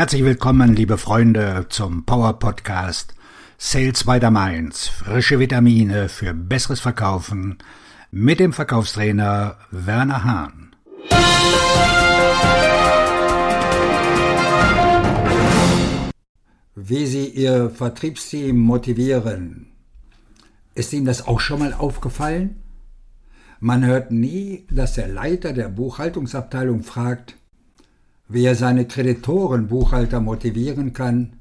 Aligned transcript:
Herzlich 0.00 0.24
willkommen, 0.24 0.74
liebe 0.74 0.96
Freunde, 0.96 1.66
zum 1.68 2.06
Power 2.06 2.38
Podcast 2.38 3.14
Sales 3.58 4.04
by 4.04 4.18
the 4.18 4.30
Mainz. 4.30 4.88
Frische 4.88 5.38
Vitamine 5.38 6.08
für 6.08 6.32
besseres 6.32 6.80
Verkaufen 6.80 7.58
mit 8.10 8.40
dem 8.40 8.54
Verkaufstrainer 8.54 9.58
Werner 9.70 10.24
Hahn. 10.24 10.74
Wie 16.74 17.04
Sie 17.04 17.26
Ihr 17.26 17.68
Vertriebsteam 17.68 18.56
motivieren. 18.56 19.66
Ist 20.74 20.94
Ihnen 20.94 21.04
das 21.04 21.28
auch 21.28 21.40
schon 21.40 21.58
mal 21.58 21.74
aufgefallen? 21.74 22.62
Man 23.58 23.84
hört 23.84 24.12
nie, 24.12 24.66
dass 24.70 24.94
der 24.94 25.08
Leiter 25.08 25.52
der 25.52 25.68
Buchhaltungsabteilung 25.68 26.84
fragt, 26.84 27.36
wie 28.30 28.44
er 28.44 28.54
seine 28.54 28.86
Kreditorenbuchhalter 28.86 30.20
motivieren 30.20 30.92
kann, 30.92 31.32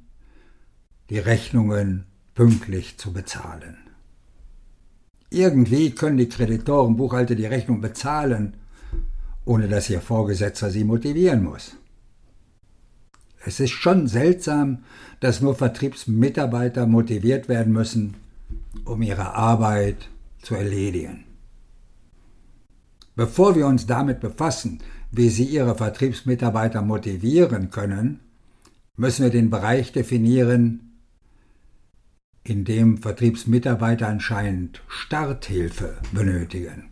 die 1.11 1.19
Rechnungen 1.19 2.05
pünktlich 2.33 2.97
zu 2.97 3.13
bezahlen. 3.13 3.77
Irgendwie 5.29 5.91
können 5.91 6.17
die 6.17 6.29
Kreditorenbuchhalter 6.29 7.35
die 7.35 7.45
Rechnung 7.45 7.79
bezahlen, 7.79 8.57
ohne 9.45 9.67
dass 9.67 9.89
ihr 9.91 10.01
Vorgesetzter 10.01 10.71
sie 10.71 10.83
motivieren 10.83 11.43
muss. 11.43 11.75
Es 13.45 13.59
ist 13.59 13.71
schon 13.71 14.07
seltsam, 14.07 14.79
dass 15.19 15.41
nur 15.41 15.53
Vertriebsmitarbeiter 15.55 16.87
motiviert 16.87 17.47
werden 17.49 17.71
müssen, 17.71 18.15
um 18.85 19.03
ihre 19.03 19.35
Arbeit 19.35 20.09
zu 20.41 20.55
erledigen. 20.55 21.25
Bevor 23.15 23.55
wir 23.55 23.67
uns 23.67 23.85
damit 23.85 24.21
befassen, 24.21 24.79
wie 25.11 25.29
Sie 25.29 25.45
Ihre 25.45 25.75
Vertriebsmitarbeiter 25.75 26.81
motivieren 26.81 27.71
können, 27.71 28.19
müssen 28.95 29.23
wir 29.23 29.31
den 29.31 29.49
Bereich 29.49 29.91
definieren, 29.91 30.89
in 32.43 32.65
dem 32.65 32.97
Vertriebsmitarbeiter 32.97 34.07
anscheinend 34.07 34.81
Starthilfe 34.87 35.97
benötigen. 36.11 36.91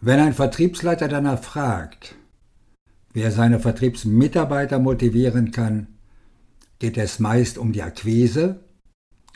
Wenn 0.00 0.20
ein 0.20 0.34
Vertriebsleiter 0.34 1.08
danach 1.08 1.42
fragt, 1.42 2.14
wie 3.12 3.22
er 3.22 3.32
seine 3.32 3.58
Vertriebsmitarbeiter 3.58 4.78
motivieren 4.78 5.50
kann, 5.50 5.88
geht 6.78 6.96
es 6.96 7.18
meist 7.18 7.58
um 7.58 7.72
die 7.72 7.82
Akquise 7.82 8.60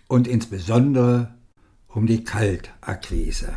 und 0.07 0.29
insbesondere 0.29 1.35
um 1.89 2.07
die 2.07 2.23
Kaltakquise. 2.23 3.55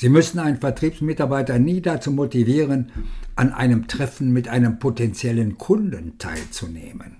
Sie 0.00 0.10
müssen 0.10 0.38
einen 0.38 0.60
Vertriebsmitarbeiter 0.60 1.58
nie 1.58 1.80
dazu 1.80 2.12
motivieren, 2.12 2.92
an 3.34 3.52
einem 3.52 3.88
Treffen 3.88 4.32
mit 4.32 4.46
einem 4.46 4.78
potenziellen 4.78 5.58
Kunden 5.58 6.18
teilzunehmen. 6.18 7.16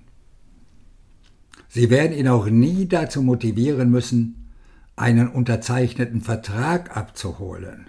Sie 1.67 1.89
werden 1.89 2.17
ihn 2.17 2.29
auch 2.29 2.45
nie 2.45 2.87
dazu 2.87 3.21
motivieren 3.21 3.91
müssen, 3.91 4.49
einen 4.95 5.27
unterzeichneten 5.27 6.21
Vertrag 6.21 6.95
abzuholen. 6.95 7.87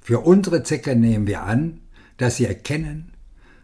Für 0.00 0.20
unsere 0.20 0.62
Zwecke 0.62 0.94
nehmen 0.94 1.26
wir 1.26 1.44
an, 1.44 1.80
dass 2.18 2.36
Sie 2.36 2.44
erkennen, 2.44 3.12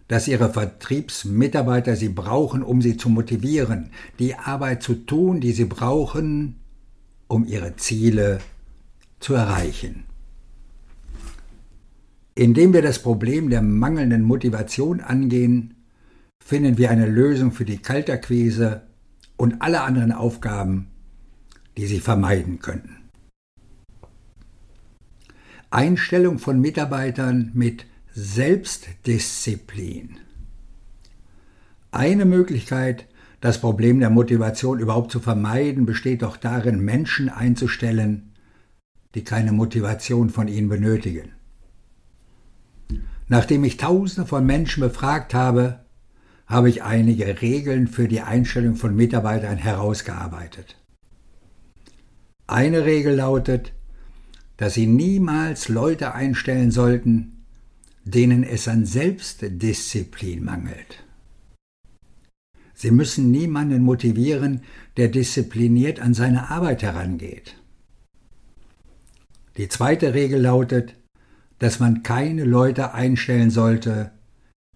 dass 0.09 0.27
Ihre 0.27 0.55
Vertriebsmitarbeiter 0.55 1.97
Sie 1.97 2.09
brauchen, 2.09 2.63
um 2.63 2.81
Sie 2.81 2.97
zu 2.97 3.11
motivieren, 3.11 3.91
die 4.19 4.37
Arbeit 4.37 4.83
zu 4.83 4.95
tun, 4.95 5.43
die 5.43 5.53
Sie 5.53 5.67
brauchen, 5.67 6.61
um 7.29 7.45
Ihre 7.45 7.77
Ziele 7.77 8.39
zu 8.39 8.54
erreichen. 9.33 10.05
Indem 12.35 12.75
wir 12.75 12.83
das 12.83 12.99
Problem 12.99 13.49
der 13.49 13.63
mangelnden 13.63 14.23
Motivation 14.23 15.01
angehen, 15.01 15.75
finden 16.45 16.77
wir 16.77 16.91
eine 16.91 17.07
Lösung 17.07 17.53
für 17.53 17.65
die 17.65 17.79
Kaltakquise 17.79 18.83
und 19.37 19.63
alle 19.63 19.81
anderen 19.81 20.13
Aufgaben, 20.13 20.89
die 21.79 21.87
Sie 21.87 22.01
vermeiden 22.01 22.59
könnten. 22.59 22.99
Einstellung 25.71 26.39
von 26.39 26.61
Mitarbeitern 26.61 27.51
mit 27.55 27.87
Selbstdisziplin. 28.13 30.19
Eine 31.91 32.27
Möglichkeit, 32.27 33.07
das 33.41 33.61
Problem 33.61 34.01
der 34.01 34.11
Motivation 34.11 34.79
überhaupt 34.79 35.11
zu 35.11 35.19
vermeiden, 35.19 35.87
besteht 35.87 36.23
doch 36.23 36.37
darin, 36.37 36.85
Menschen 36.85 37.29
einzustellen, 37.29 38.34
die 39.15 39.25
keine 39.25 39.53
Motivation 39.53 40.31
von 40.31 40.49
ihnen 40.49 40.69
benötigen. 40.69 41.33
Nachdem 43.29 43.65
ich 43.65 43.77
Tausende 43.77 44.29
von 44.29 44.45
Menschen 44.45 44.81
befragt 44.81 45.35
habe, 45.35 45.85
habe 46.47 46.69
ich 46.69 46.83
einige 46.83 47.41
Regeln 47.41 47.89
für 47.89 48.07
die 48.07 48.21
Einstellung 48.21 48.77
von 48.77 48.95
Mitarbeitern 48.95 49.57
herausgearbeitet. 49.57 50.77
Eine 52.47 52.85
Regel 52.85 53.15
lautet, 53.15 53.73
dass 54.59 54.75
Sie 54.75 54.87
niemals 54.87 55.69
Leute 55.69 56.15
einstellen 56.15 56.71
sollten, 56.71 57.45
denen 58.05 58.45
es 58.45 58.69
an 58.69 58.85
Selbstdisziplin 58.85 60.45
mangelt. 60.45 61.03
Sie 62.75 62.91
müssen 62.91 63.31
niemanden 63.31 63.83
motivieren, 63.83 64.61
der 64.99 65.09
diszipliniert 65.09 66.01
an 66.01 66.13
seine 66.13 66.51
Arbeit 66.51 66.83
herangeht. 66.83 67.57
Die 69.57 69.69
zweite 69.69 70.15
Regel 70.15 70.41
lautet, 70.41 70.97
dass 71.59 71.79
man 71.79 72.03
keine 72.03 72.45
Leute 72.45 72.93
einstellen 72.93 73.51
sollte, 73.51 74.11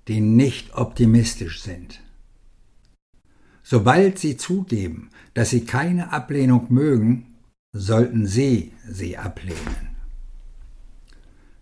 die 0.07 0.21
nicht 0.21 0.75
optimistisch 0.75 1.63
sind. 1.63 2.01
Sobald 3.63 4.19
sie 4.19 4.37
zugeben, 4.37 5.11
dass 5.35 5.51
sie 5.51 5.65
keine 5.65 6.13
Ablehnung 6.13 6.67
mögen, 6.71 7.35
sollten 7.73 8.27
sie 8.27 8.73
sie 8.89 9.19
ablehnen. 9.19 9.89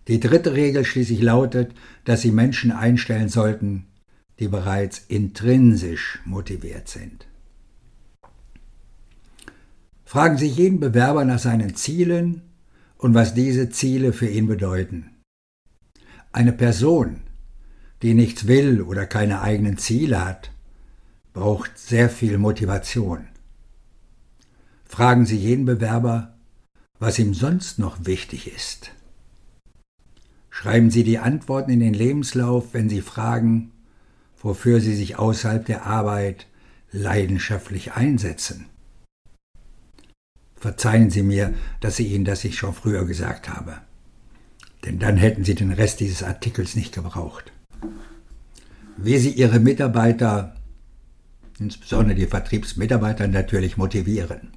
Die 0.07 0.21
dritte 0.21 0.53
Regel 0.53 0.85
schließlich 0.85 1.21
lautet, 1.21 1.73
dass 2.05 2.21
sie 2.21 2.31
Menschen 2.31 2.71
einstellen 2.71 3.27
sollten, 3.27 3.87
die 4.39 4.47
bereits 4.47 4.99
intrinsisch 5.09 6.19
motiviert 6.23 6.87
sind. 6.87 7.27
Fragen 10.05 10.37
Sie 10.37 10.47
jeden 10.47 10.79
Bewerber 10.79 11.25
nach 11.25 11.39
seinen 11.39 11.75
Zielen 11.75 12.43
und 12.97 13.13
was 13.13 13.33
diese 13.33 13.69
Ziele 13.69 14.13
für 14.13 14.27
ihn 14.27 14.47
bedeuten. 14.47 15.11
Eine 16.31 16.53
Person, 16.53 17.21
die 18.01 18.13
nichts 18.13 18.47
will 18.47 18.81
oder 18.81 19.05
keine 19.05 19.41
eigenen 19.41 19.77
Ziele 19.77 20.23
hat, 20.23 20.51
braucht 21.33 21.77
sehr 21.77 22.09
viel 22.09 22.37
Motivation. 22.37 23.27
Fragen 24.85 25.25
Sie 25.25 25.37
jeden 25.37 25.65
Bewerber, 25.65 26.35
was 26.99 27.19
ihm 27.19 27.33
sonst 27.33 27.79
noch 27.79 28.05
wichtig 28.05 28.51
ist. 28.53 28.91
Schreiben 30.49 30.89
Sie 30.89 31.03
die 31.03 31.19
Antworten 31.19 31.69
in 31.69 31.79
den 31.79 31.93
Lebenslauf, 31.93 32.73
wenn 32.73 32.89
Sie 32.89 33.01
fragen, 33.01 33.71
wofür 34.41 34.81
Sie 34.81 34.95
sich 34.95 35.17
außerhalb 35.17 35.65
der 35.65 35.85
Arbeit 35.85 36.47
leidenschaftlich 36.91 37.93
einsetzen. 37.93 38.65
Verzeihen 40.59 41.09
Sie 41.09 41.23
mir, 41.23 41.53
dass 41.79 41.99
ich 41.99 42.11
Ihnen 42.11 42.25
das 42.25 42.43
ich 42.43 42.57
schon 42.57 42.73
früher 42.73 43.05
gesagt 43.05 43.49
habe. 43.49 43.77
Denn 44.85 44.99
dann 44.99 45.17
hätten 45.17 45.43
Sie 45.43 45.55
den 45.55 45.71
Rest 45.71 45.99
dieses 45.99 46.23
Artikels 46.23 46.75
nicht 46.75 46.93
gebraucht. 46.93 47.51
Wie 48.97 49.17
Sie 49.17 49.31
Ihre 49.31 49.59
Mitarbeiter, 49.59 50.55
insbesondere 51.59 52.15
die 52.15 52.25
Vertriebsmitarbeiter, 52.25 53.27
natürlich 53.27 53.77
motivieren. 53.77 54.51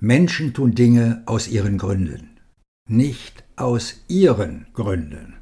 Menschen 0.00 0.54
tun 0.54 0.74
Dinge 0.74 1.22
aus 1.26 1.48
ihren 1.48 1.76
Gründen, 1.76 2.38
nicht 2.86 3.42
aus 3.56 3.96
ihren 4.06 4.66
Gründen. 4.72 5.37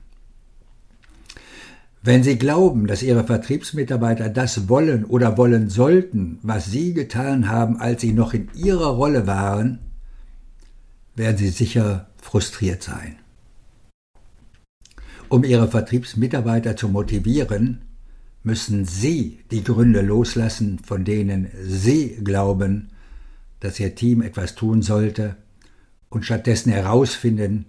Wenn 2.07 2.23
Sie 2.23 2.39
glauben, 2.39 2.87
dass 2.87 3.03
Ihre 3.03 3.25
Vertriebsmitarbeiter 3.25 4.29
das 4.29 4.69
wollen 4.69 5.05
oder 5.05 5.37
wollen 5.37 5.69
sollten, 5.69 6.39
was 6.41 6.67
Sie 6.67 6.95
getan 6.95 7.49
haben, 7.49 7.81
als 7.81 8.01
Sie 8.01 8.13
noch 8.13 8.33
in 8.33 8.49
Ihrer 8.55 8.91
Rolle 8.91 9.27
waren, 9.27 9.81
werden 11.17 11.37
Sie 11.37 11.49
sicher 11.49 12.07
frustriert 12.23 12.85
sein. 12.85 13.17
Um 15.29 15.43
Ihre 15.43 15.67
Vertriebsmitarbeiter 15.67 16.77
zu 16.77 16.89
motivieren, 16.89 17.83
müssen 18.45 18.85
Sie 18.85 19.41
die 19.51 19.65
Gründe 19.65 20.01
loslassen, 20.01 20.79
von 20.79 21.05
denen 21.05 21.49
Sie 21.61 22.21
glauben, 22.23 22.91
dass 23.59 23.81
Ihr 23.81 23.97
Team 23.97 24.23
etwas 24.23 24.55
tun 24.55 24.81
sollte, 24.81 25.35
und 26.09 26.25
stattdessen 26.25 26.71
herausfinden, 26.71 27.67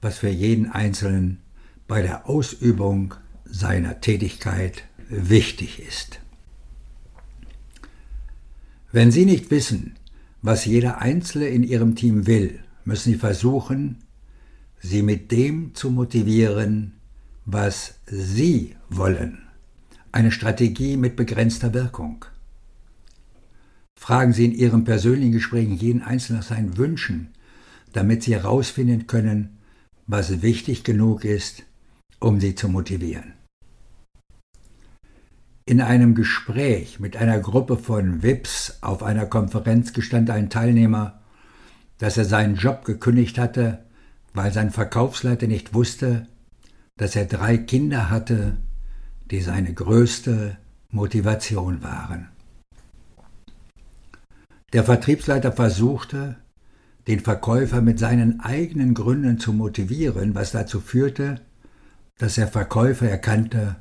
was 0.00 0.16
für 0.16 0.30
jeden 0.30 0.70
Einzelnen 0.70 1.40
bei 1.86 2.00
der 2.00 2.30
Ausübung 2.30 3.12
seiner 3.50 4.00
Tätigkeit 4.00 4.84
wichtig 5.08 5.80
ist. 5.80 6.20
Wenn 8.92 9.10
Sie 9.10 9.24
nicht 9.24 9.50
wissen, 9.50 9.96
was 10.42 10.64
jeder 10.64 10.98
Einzelne 10.98 11.48
in 11.48 11.62
Ihrem 11.62 11.94
Team 11.94 12.26
will, 12.26 12.60
müssen 12.84 13.12
Sie 13.12 13.18
versuchen, 13.18 13.98
sie 14.80 15.02
mit 15.02 15.32
dem 15.32 15.74
zu 15.74 15.90
motivieren, 15.90 16.94
was 17.44 17.94
Sie 18.06 18.76
wollen. 18.88 19.42
Eine 20.12 20.32
Strategie 20.32 20.96
mit 20.96 21.16
begrenzter 21.16 21.74
Wirkung. 21.74 22.24
Fragen 23.98 24.32
Sie 24.32 24.44
in 24.44 24.52
Ihren 24.52 24.84
persönlichen 24.84 25.32
Gesprächen 25.32 25.76
jeden 25.76 26.02
Einzelnen 26.02 26.40
nach 26.40 26.46
seinen 26.46 26.76
Wünschen, 26.76 27.28
damit 27.92 28.22
Sie 28.22 28.34
herausfinden 28.34 29.06
können, 29.06 29.58
was 30.06 30.42
wichtig 30.42 30.84
genug 30.84 31.24
ist, 31.24 31.64
um 32.20 32.40
Sie 32.40 32.54
zu 32.54 32.68
motivieren. 32.68 33.37
In 35.68 35.82
einem 35.82 36.14
Gespräch 36.14 36.98
mit 36.98 37.18
einer 37.18 37.40
Gruppe 37.40 37.76
von 37.76 38.22
WIPs 38.22 38.78
auf 38.80 39.02
einer 39.02 39.26
Konferenz 39.26 39.92
gestand 39.92 40.30
ein 40.30 40.48
Teilnehmer, 40.48 41.20
dass 41.98 42.16
er 42.16 42.24
seinen 42.24 42.54
Job 42.54 42.86
gekündigt 42.86 43.36
hatte, 43.36 43.84
weil 44.32 44.50
sein 44.50 44.70
Verkaufsleiter 44.70 45.46
nicht 45.46 45.74
wusste, 45.74 46.26
dass 46.96 47.16
er 47.16 47.26
drei 47.26 47.58
Kinder 47.58 48.08
hatte, 48.08 48.56
die 49.30 49.42
seine 49.42 49.74
größte 49.74 50.56
Motivation 50.88 51.82
waren. 51.82 52.30
Der 54.72 54.84
Vertriebsleiter 54.84 55.52
versuchte, 55.52 56.36
den 57.08 57.20
Verkäufer 57.20 57.82
mit 57.82 57.98
seinen 57.98 58.40
eigenen 58.40 58.94
Gründen 58.94 59.38
zu 59.38 59.52
motivieren, 59.52 60.34
was 60.34 60.50
dazu 60.50 60.80
führte, 60.80 61.42
dass 62.16 62.36
der 62.36 62.48
Verkäufer 62.48 63.06
erkannte, 63.06 63.76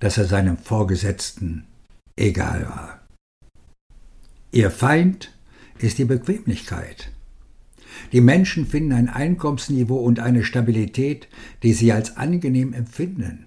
dass 0.00 0.18
er 0.18 0.26
seinem 0.26 0.56
Vorgesetzten 0.58 1.64
egal 2.16 2.66
war. 2.68 3.00
Ihr 4.52 4.70
Feind 4.70 5.32
ist 5.78 5.98
die 5.98 6.04
Bequemlichkeit. 6.04 7.12
Die 8.12 8.20
Menschen 8.20 8.66
finden 8.66 8.92
ein 8.92 9.08
Einkommensniveau 9.08 9.96
und 9.96 10.18
eine 10.18 10.42
Stabilität, 10.44 11.28
die 11.62 11.72
sie 11.72 11.92
als 11.92 12.16
angenehm 12.16 12.72
empfinden. 12.72 13.46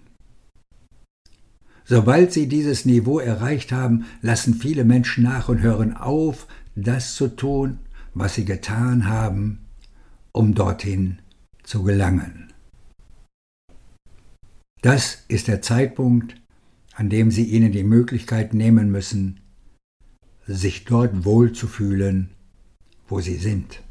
Sobald 1.86 2.32
sie 2.32 2.48
dieses 2.48 2.86
Niveau 2.86 3.20
erreicht 3.20 3.72
haben, 3.72 4.06
lassen 4.22 4.54
viele 4.54 4.86
Menschen 4.86 5.24
nach 5.24 5.50
und 5.50 5.62
hören 5.62 5.96
auf, 5.96 6.48
das 6.76 7.16
zu 7.16 7.28
tun, 7.28 7.80
was 8.14 8.36
sie 8.36 8.46
getan 8.46 9.08
haben, 9.08 9.66
um 10.32 10.56
dorthin 10.56 11.20
zu 11.64 11.84
gelangen. 11.84 12.54
Das 14.82 15.24
ist 15.28 15.48
der 15.48 15.62
Zeitpunkt, 15.62 16.36
an 16.96 17.10
dem 17.10 17.32
Sie 17.32 17.44
ihnen 17.44 17.72
die 17.72 17.84
Möglichkeit 17.84 18.54
nehmen 18.54 18.92
müssen, 18.92 19.40
sich 20.46 20.86
dort 20.86 21.26
wohlzufühlen, 21.26 22.30
wo 23.08 23.20
sie 23.20 23.38
sind. 23.38 23.82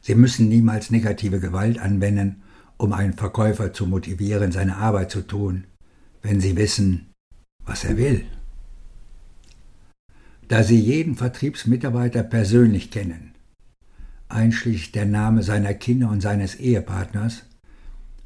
Sie 0.00 0.14
müssen 0.14 0.48
niemals 0.48 0.90
negative 0.90 1.40
Gewalt 1.40 1.78
anwenden, 1.78 2.42
um 2.78 2.92
einen 2.92 3.12
Verkäufer 3.12 3.72
zu 3.72 3.86
motivieren, 3.86 4.52
seine 4.52 4.76
Arbeit 4.76 5.10
zu 5.10 5.20
tun, 5.20 5.64
wenn 6.22 6.40
Sie 6.40 6.56
wissen, 6.56 7.10
was 7.64 7.84
er 7.84 7.96
will. 7.98 8.24
Da 10.48 10.62
Sie 10.62 10.80
jeden 10.80 11.14
Vertriebsmitarbeiter 11.14 12.22
persönlich 12.22 12.90
kennen, 12.90 13.34
einschließlich 14.28 14.92
der 14.92 15.04
Name 15.04 15.42
seiner 15.42 15.74
Kinder 15.74 16.08
und 16.08 16.22
seines 16.22 16.54
Ehepartners, 16.54 17.44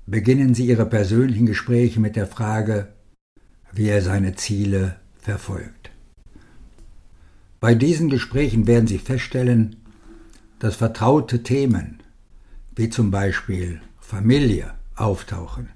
beginnen 0.06 0.54
Sie 0.54 0.66
Ihre 0.66 0.86
persönlichen 0.86 1.46
Gespräche 1.46 2.00
mit 2.00 2.16
der 2.16 2.26
Frage, 2.26 2.88
wie 3.72 3.88
er 3.88 4.02
seine 4.02 4.34
Ziele 4.34 4.96
verfolgt. 5.16 5.90
Bei 7.60 7.74
diesen 7.74 8.10
Gesprächen 8.10 8.66
werden 8.66 8.86
Sie 8.86 8.98
feststellen, 8.98 9.76
dass 10.58 10.76
vertraute 10.76 11.42
Themen 11.42 12.00
wie 12.76 12.90
zum 12.90 13.10
Beispiel 13.10 13.80
Familie 14.00 14.74
auftauchen. 14.96 15.70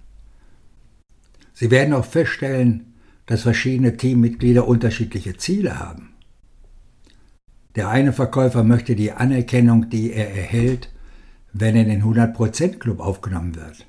Sie 1.54 1.70
werden 1.70 1.94
auch 1.94 2.04
feststellen, 2.04 2.94
dass 3.26 3.42
verschiedene 3.42 3.96
Teammitglieder 3.96 4.68
unterschiedliche 4.68 5.36
Ziele 5.36 5.78
haben. 5.78 6.14
Der 7.74 7.88
eine 7.88 8.12
Verkäufer 8.12 8.64
möchte 8.64 8.94
die 8.94 9.12
Anerkennung, 9.12 9.90
die 9.90 10.12
er 10.12 10.34
erhält, 10.34 10.90
wenn 11.52 11.76
er 11.76 11.82
in 11.82 11.88
den 11.88 12.02
100% 12.02 12.78
Club 12.78 13.00
aufgenommen 13.00 13.54
wird. 13.54 13.87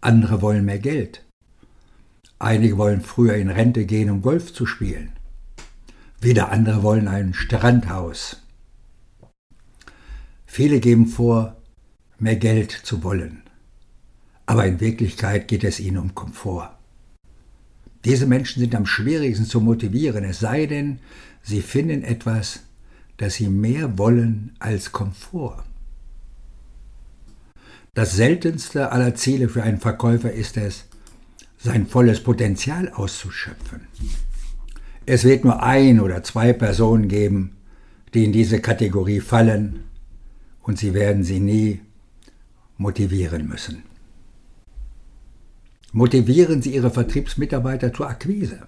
Andere 0.00 0.42
wollen 0.42 0.64
mehr 0.64 0.78
Geld. 0.78 1.24
Einige 2.38 2.78
wollen 2.78 3.00
früher 3.00 3.34
in 3.34 3.50
Rente 3.50 3.84
gehen, 3.84 4.10
um 4.10 4.22
Golf 4.22 4.52
zu 4.52 4.64
spielen. 4.66 5.12
Wieder 6.20 6.50
andere 6.50 6.82
wollen 6.82 7.08
ein 7.08 7.34
Strandhaus. 7.34 8.42
Viele 10.46 10.80
geben 10.80 11.06
vor, 11.06 11.56
mehr 12.18 12.36
Geld 12.36 12.70
zu 12.70 13.02
wollen 13.02 13.42
aber 14.48 14.64
in 14.64 14.80
Wirklichkeit 14.80 15.46
geht 15.46 15.62
es 15.62 15.78
ihnen 15.78 15.98
um 15.98 16.14
Komfort. 16.14 16.70
Diese 18.06 18.24
Menschen 18.24 18.60
sind 18.60 18.74
am 18.74 18.86
schwierigsten 18.86 19.44
zu 19.44 19.60
motivieren, 19.60 20.24
es 20.24 20.40
sei 20.40 20.64
denn, 20.64 21.00
sie 21.42 21.60
finden 21.60 22.02
etwas, 22.02 22.60
das 23.18 23.34
sie 23.34 23.48
mehr 23.48 23.98
wollen 23.98 24.56
als 24.58 24.90
Komfort. 24.90 25.64
Das 27.94 28.14
seltenste 28.14 28.92
aller 28.92 29.14
Ziele 29.14 29.48
für 29.48 29.62
einen 29.62 29.80
Verkäufer 29.80 30.32
ist 30.32 30.56
es, 30.56 30.84
sein 31.58 31.86
volles 31.86 32.22
Potenzial 32.22 32.90
auszuschöpfen. 32.90 33.80
Es 35.06 35.24
wird 35.24 35.44
nur 35.44 35.62
ein 35.62 36.00
oder 36.00 36.22
zwei 36.22 36.52
Personen 36.52 37.08
geben, 37.08 37.56
die 38.14 38.24
in 38.24 38.32
diese 38.32 38.60
Kategorie 38.60 39.20
fallen, 39.20 39.84
und 40.62 40.78
sie 40.78 40.94
werden 40.94 41.24
sie 41.24 41.40
nie 41.40 41.80
motivieren 42.76 43.48
müssen 43.48 43.82
motivieren 45.92 46.62
Sie 46.62 46.74
Ihre 46.74 46.90
Vertriebsmitarbeiter 46.90 47.92
zur 47.92 48.08
Akquise. 48.08 48.60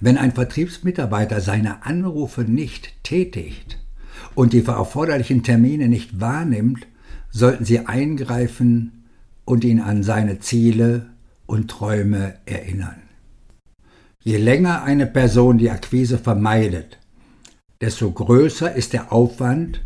Wenn 0.00 0.18
ein 0.18 0.32
Vertriebsmitarbeiter 0.32 1.40
seine 1.40 1.84
Anrufe 1.84 2.42
nicht 2.42 3.02
tätigt 3.02 3.78
und 4.34 4.52
die 4.52 4.64
erforderlichen 4.64 5.42
Termine 5.42 5.88
nicht 5.88 6.20
wahrnimmt, 6.20 6.86
sollten 7.36 7.64
Sie 7.64 7.80
eingreifen 7.80 9.04
und 9.44 9.64
ihn 9.64 9.80
an 9.80 10.02
seine 10.02 10.40
Ziele 10.40 11.06
und 11.46 11.70
Träume 11.70 12.34
erinnern. 12.46 13.02
Je 14.22 14.38
länger 14.38 14.82
eine 14.82 15.06
Person 15.06 15.58
die 15.58 15.70
Akquise 15.70 16.18
vermeidet, 16.18 16.98
desto 17.80 18.10
größer 18.10 18.74
ist 18.74 18.92
der 18.92 19.12
Aufwand, 19.12 19.82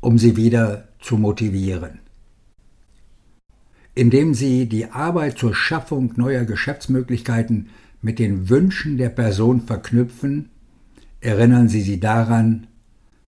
um 0.00 0.18
sie 0.18 0.36
wieder 0.36 0.88
zu 1.00 1.16
motivieren 1.16 2.00
indem 3.98 4.32
sie 4.32 4.68
die 4.68 4.92
Arbeit 4.92 5.38
zur 5.38 5.56
Schaffung 5.56 6.12
neuer 6.14 6.44
Geschäftsmöglichkeiten 6.44 7.70
mit 8.00 8.20
den 8.20 8.48
Wünschen 8.48 8.96
der 8.96 9.08
Person 9.08 9.62
verknüpfen, 9.62 10.50
erinnern 11.20 11.68
Sie 11.68 11.80
sie 11.80 11.98
daran, 11.98 12.68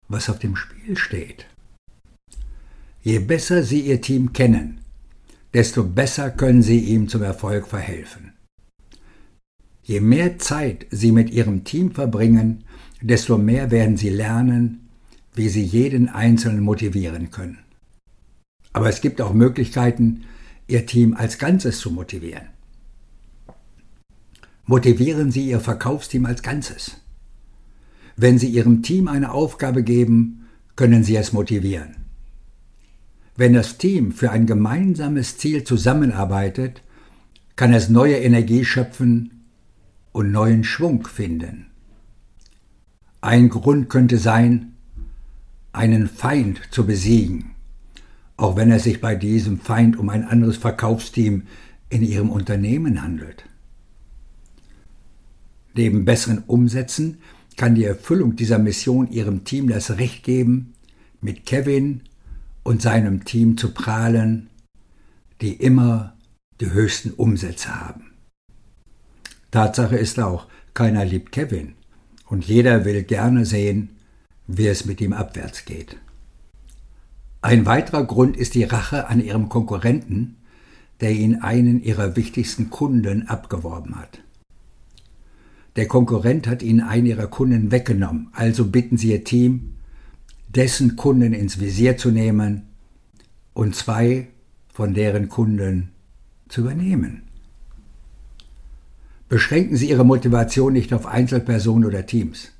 was 0.09 0.29
auf 0.29 0.39
dem 0.39 0.57
Spiel 0.57 0.97
steht. 0.97 1.45
Je 3.07 3.19
besser 3.19 3.63
Sie 3.63 3.79
Ihr 3.79 4.01
Team 4.01 4.33
kennen, 4.33 4.81
desto 5.53 5.85
besser 5.85 6.29
können 6.29 6.61
Sie 6.61 6.79
ihm 6.79 7.07
zum 7.07 7.23
Erfolg 7.23 7.65
verhelfen. 7.65 8.33
Je 9.81 10.01
mehr 10.01 10.39
Zeit 10.39 10.87
Sie 10.91 11.13
mit 11.13 11.29
Ihrem 11.29 11.63
Team 11.63 11.91
verbringen, 11.91 12.65
desto 13.01 13.37
mehr 13.37 13.71
werden 13.71 13.95
Sie 13.95 14.09
lernen, 14.09 14.89
wie 15.33 15.47
Sie 15.47 15.63
jeden 15.63 16.09
Einzelnen 16.09 16.59
motivieren 16.59 17.31
können. 17.31 17.59
Aber 18.73 18.89
es 18.89 18.99
gibt 18.99 19.21
auch 19.21 19.33
Möglichkeiten, 19.33 20.25
Ihr 20.67 20.85
Team 20.85 21.13
als 21.13 21.37
Ganzes 21.37 21.79
zu 21.79 21.91
motivieren. 21.91 22.49
Motivieren 24.65 25.31
Sie 25.31 25.47
Ihr 25.49 25.61
Verkaufsteam 25.61 26.25
als 26.25 26.43
Ganzes. 26.43 26.97
Wenn 28.17 28.37
Sie 28.37 28.49
Ihrem 28.49 28.83
Team 28.83 29.07
eine 29.07 29.31
Aufgabe 29.31 29.83
geben, 29.83 30.49
können 30.75 31.05
Sie 31.05 31.15
es 31.15 31.31
motivieren. 31.31 32.06
Wenn 33.37 33.53
das 33.53 33.77
Team 33.77 34.11
für 34.11 34.31
ein 34.31 34.45
gemeinsames 34.45 35.37
Ziel 35.37 35.63
zusammenarbeitet, 35.63 36.81
kann 37.55 37.73
es 37.73 37.87
neue 37.87 38.17
Energie 38.17 38.65
schöpfen 38.65 39.45
und 40.11 40.31
neuen 40.31 40.63
Schwung 40.63 41.07
finden. 41.07 41.67
Ein 43.21 43.49
Grund 43.49 43.89
könnte 43.89 44.17
sein, 44.17 44.73
einen 45.71 46.07
Feind 46.07 46.61
zu 46.71 46.85
besiegen 46.85 47.55
auch 48.37 48.55
wenn 48.55 48.71
es 48.71 48.83
sich 48.83 49.01
bei 49.01 49.15
diesem 49.15 49.59
Feind 49.59 49.97
um 49.97 50.09
ein 50.09 50.23
anderes 50.23 50.57
Verkaufsteam 50.57 51.43
in 51.89 52.03
ihrem 52.03 52.29
Unternehmen 52.29 53.01
handelt. 53.01 53.43
Neben 55.73 56.05
besseren 56.05 56.43
Umsätzen 56.45 57.17
kann 57.55 57.75
die 57.75 57.83
Erfüllung 57.83 58.35
dieser 58.35 58.59
Mission 58.59 59.11
ihrem 59.11 59.43
Team 59.43 59.67
das 59.69 59.97
Recht 59.97 60.23
geben, 60.23 60.73
mit 61.19 61.47
Kevin 61.47 62.01
und 62.67 62.81
seinem 62.81 63.23
Team 63.23 63.55
zu 63.55 63.71
prahlen, 63.71 64.49
die 65.39 65.53
immer 65.53 66.17
die 66.59 66.69
höchsten 66.69 67.11
Umsätze 67.11 67.73
haben. 67.73 68.11
Tatsache 69.51 69.95
ist 69.95 70.19
auch, 70.19 70.47
keiner 70.73 71.05
liebt 71.05 71.31
Kevin 71.31 71.75
und 72.27 72.45
jeder 72.45 72.83
will 72.83 73.03
gerne 73.03 73.45
sehen, 73.45 73.95
wie 74.47 74.67
es 74.67 74.83
mit 74.83 74.99
ihm 74.99 75.13
abwärts 75.13 75.63
geht. 75.63 75.95
Ein 77.41 77.65
weiterer 77.65 78.03
Grund 78.03 78.35
ist 78.35 78.53
die 78.53 78.65
Rache 78.65 79.07
an 79.07 79.21
ihrem 79.21 79.47
Konkurrenten, 79.47 80.35
der 80.99 81.11
ihnen 81.11 81.41
einen 81.41 81.81
ihrer 81.81 82.17
wichtigsten 82.17 82.69
Kunden 82.69 83.29
abgeworben 83.29 83.95
hat. 83.95 84.19
Der 85.77 85.87
Konkurrent 85.87 86.47
hat 86.47 86.61
ihnen 86.63 86.81
einen 86.81 87.05
ihrer 87.05 87.27
Kunden 87.27 87.71
weggenommen, 87.71 88.27
also 88.33 88.65
bitten 88.65 88.97
sie 88.97 89.11
ihr 89.11 89.23
Team, 89.23 89.76
dessen 90.47 90.95
Kunden 90.95 91.33
ins 91.33 91.59
Visier 91.59 91.97
zu 91.97 92.11
nehmen 92.11 92.63
und 93.53 93.75
zwei 93.75 94.27
von 94.73 94.93
deren 94.93 95.29
Kunden 95.29 95.91
zu 96.49 96.61
übernehmen. 96.61 97.23
Beschränken 99.29 99.75
Sie 99.75 99.89
Ihre 99.89 100.05
Motivation 100.05 100.73
nicht 100.73 100.93
auf 100.93 101.05
Einzelpersonen 101.05 101.85
oder 101.85 102.05
Teams. 102.05 102.51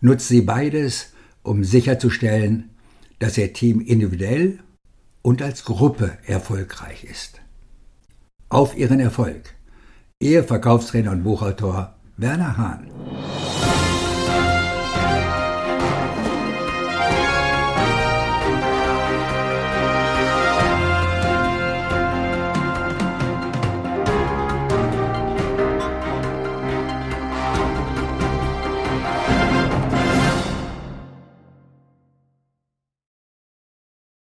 Nutzen 0.00 0.34
Sie 0.34 0.42
beides, 0.42 1.12
um 1.42 1.64
sicherzustellen, 1.64 2.70
dass 3.18 3.38
Ihr 3.38 3.52
Team 3.52 3.80
individuell 3.80 4.58
und 5.22 5.40
als 5.40 5.64
Gruppe 5.64 6.18
erfolgreich 6.26 7.04
ist. 7.04 7.40
Auf 8.50 8.76
Ihren 8.76 9.00
Erfolg. 9.00 9.54
Ihr 10.20 10.44
Verkaufstrainer 10.44 11.12
und 11.12 11.24
Buchautor 11.24 11.94
Werner 12.16 12.56
Hahn. 12.56 12.90